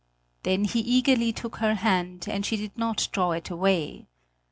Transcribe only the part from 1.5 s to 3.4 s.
her hand, and she did not draw